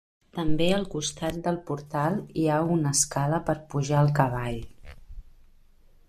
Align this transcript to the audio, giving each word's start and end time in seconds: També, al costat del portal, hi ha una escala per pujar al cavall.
També, 0.35 0.67
al 0.75 0.85
costat 0.93 1.35
del 1.47 1.59
portal, 1.67 2.17
hi 2.43 2.47
ha 2.53 2.57
una 2.77 2.93
escala 2.99 3.41
per 3.49 3.55
pujar 3.75 3.99
al 4.01 4.09
cavall. 4.21 4.59